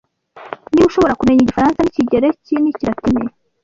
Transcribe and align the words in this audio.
Niba 0.71 0.87
ushobora 0.89 1.17
kumenya 1.19 1.41
Igifaransa 1.41 1.79
n'Ikigereki 1.81 2.53
n'Ikilatini, 2.59 3.25